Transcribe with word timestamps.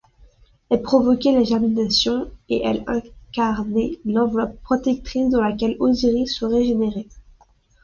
Elle 0.71 0.81
provoquait 0.81 1.31
la 1.31 1.43
germination 1.43 2.31
et 2.49 2.63
elle 2.65 2.83
incarnait 2.87 3.99
l'enveloppe 4.03 4.59
protectrice 4.63 5.29
dans 5.29 5.43
laquelle 5.43 5.77
Osiris 5.79 6.39
se 6.39 6.43
régénérait. 6.45 7.05